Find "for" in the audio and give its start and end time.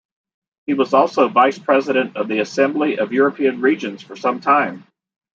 4.01-4.15